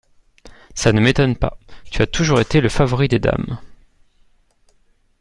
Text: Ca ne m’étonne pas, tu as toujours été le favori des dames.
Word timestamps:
Ca 0.73 0.91
ne 0.93 0.99
m’étonne 0.99 1.35
pas, 1.35 1.59
tu 1.91 2.01
as 2.01 2.07
toujours 2.07 2.39
été 2.41 2.59
le 2.59 2.69
favori 2.69 3.07
des 3.07 3.19
dames. 3.19 3.59